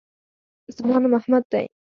[0.75, 1.65] زما نوم احمد دی